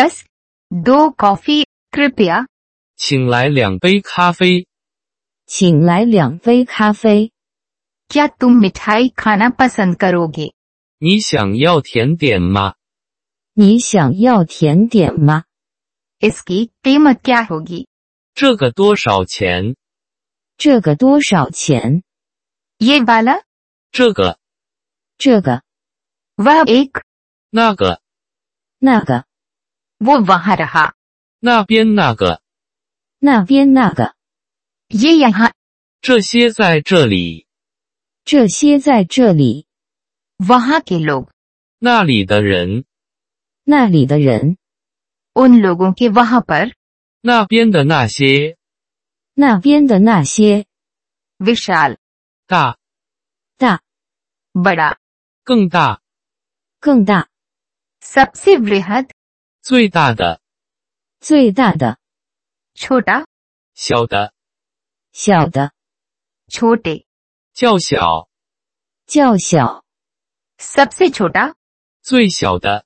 [0.00, 0.24] दस
[0.70, 1.62] दो कॉफी
[1.96, 2.44] कृपया
[2.96, 4.66] 请来两杯咖啡。
[5.46, 7.30] 请来两杯咖啡。
[8.08, 10.52] क्या तुम मिठाई खाना पसंद करोगे
[10.98, 12.74] 你想要甜点吗？
[13.54, 15.44] 你想要甜点吗？
[16.20, 17.86] इसकी कीमत क्या होगी
[18.34, 19.76] 这个多少钱？
[20.56, 22.02] 这个多少钱？
[22.78, 23.42] ये वाला
[23.92, 24.38] 这个、
[25.18, 25.62] 这个、
[26.36, 27.02] वह एक
[27.50, 28.00] 那个、
[28.78, 29.24] 那个、
[30.00, 30.92] वो वहाँ रहा
[31.40, 32.40] 那边那个，
[33.20, 34.14] 那边那个，
[34.88, 35.52] ये यहाँ
[36.00, 37.46] 这些在这里，
[38.24, 39.66] 这些在这里，
[40.38, 41.28] वहाँ के लोग
[41.78, 42.84] 那里的人，
[43.64, 44.56] 那里的人，
[45.34, 46.72] उन लोगों के वहाँ पर
[47.22, 48.56] 那边的那些，
[49.34, 50.64] 那边的那些，
[51.38, 51.96] विशाल
[52.46, 52.78] 大、
[53.58, 53.80] 大、
[54.52, 54.96] बड़ा
[55.44, 56.00] 更大、
[56.80, 57.28] 更大、
[58.00, 59.10] सबसे वृहद
[59.62, 60.40] 最大的、
[61.20, 61.98] 最大的、
[62.74, 63.24] छोटा
[63.74, 64.32] 小的、
[65.12, 65.72] 小的、
[66.48, 67.04] छोटे
[67.52, 68.28] 较小、
[69.06, 69.84] 较小、
[70.58, 71.54] सबसे छोटा
[72.02, 72.84] 最小的，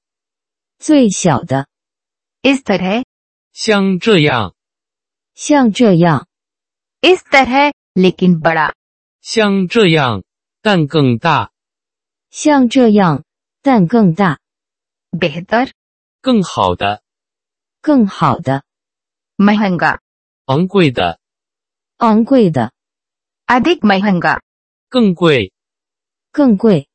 [0.78, 1.68] 最小的，
[2.42, 3.04] इस तरह
[3.52, 4.54] 像这样，
[5.34, 6.26] 像这样，
[7.02, 8.72] इस तरह लेकिन बड़ा
[9.20, 10.22] 像这样，
[10.62, 11.50] 但更大、
[12.30, 13.24] 像这样，
[13.60, 14.38] 但更大、
[15.10, 15.70] बेहतर
[16.25, 17.03] 更好的，
[17.81, 18.63] 更好的
[19.37, 19.99] ，mahenga，
[20.45, 21.19] 昂贵的，
[21.97, 22.73] 昂贵的
[23.45, 24.41] ，adik mahenga，
[24.89, 25.53] 更贵，
[26.31, 26.89] 更贵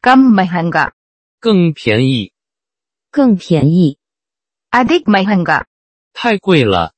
[0.00, 0.92] ，gam
[1.40, 2.32] 更便宜，
[3.10, 3.98] 更便宜
[4.70, 5.66] ，adik mahenga，
[6.12, 6.94] 太贵了，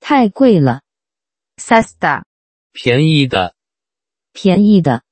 [0.00, 0.82] 太贵了
[1.54, 2.24] ，sasta，
[2.72, 3.54] 便宜的，
[4.32, 5.04] 便宜的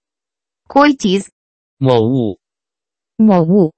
[0.67, 1.29] ，koytis，
[1.77, 2.41] 某物，
[3.15, 3.78] 某物。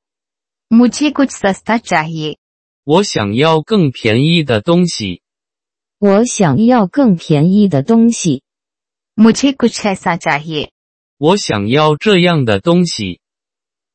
[0.70, 2.38] मुझे कुछ सस्ता चाहिए
[2.84, 5.22] 我想要更便宜的东西。
[6.00, 8.44] 我想要更便宜的东西。
[9.16, 10.70] मुझे कुछ ऐसा चाहिए
[11.18, 13.22] 我想要这样的东西。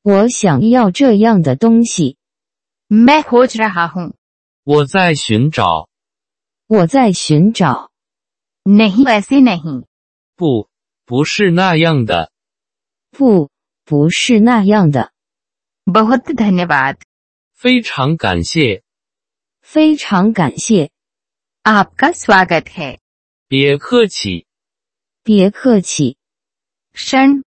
[0.02, 2.16] 我想要这样的东西。
[2.88, 4.14] मैं खोज रहा हूँ
[4.64, 5.88] 我在寻找。
[6.66, 7.90] 我在寻找。
[8.64, 9.84] नहीं ऐसे नहीं
[10.36, 10.68] 不，
[11.04, 12.32] 不是那样的。
[13.10, 13.50] 不，
[13.84, 15.12] 不是那样的。
[15.86, 16.96] बहुत धन्यवाद
[17.54, 18.82] 非常感谢，
[19.60, 20.90] 非常感谢，
[21.62, 22.98] आपका स्वागत है
[23.48, 24.46] 别客气。
[25.22, 26.16] 别客气。
[26.92, 27.42] क्षण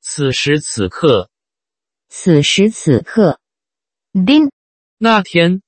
[0.00, 1.30] 此时此刻，
[2.08, 3.38] 此时此刻，
[4.12, 4.50] दिन
[4.96, 5.62] 那天，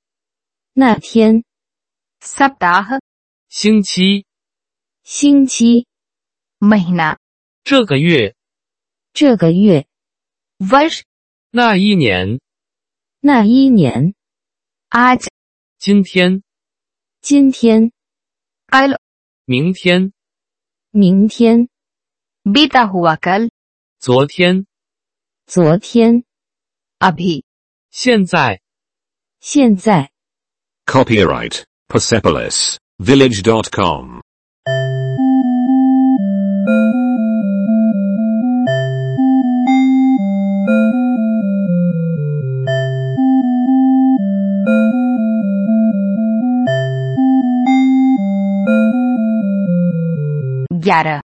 [0.73, 1.43] 那天，
[2.19, 2.99] सप्ताह
[3.47, 4.25] 星期，
[5.03, 5.85] 星期，
[6.59, 7.17] महीना
[7.63, 8.35] 这个月，
[9.13, 9.85] 这个月，
[10.57, 11.03] वर्ष
[11.58, 12.38] 那一年，
[13.20, 14.14] 那一年
[14.90, 15.26] ，，at，
[15.78, 16.42] 今天，
[17.22, 17.92] 今天，
[18.66, 19.00] 阿了
[19.46, 20.12] 明天，
[20.90, 21.70] 明天，
[22.52, 23.48] 比达胡瓦克尔
[23.98, 24.66] 昨天，
[25.46, 26.24] 昨天，
[26.98, 27.46] 阿比
[27.90, 28.60] 现在，
[29.40, 30.10] 现在。
[30.84, 34.20] Copyright Persepolis Village dot com。
[50.86, 51.25] вяра.